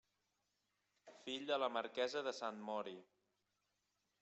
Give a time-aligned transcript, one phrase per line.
[1.27, 2.97] Fill de la marquesa de Sant Mori.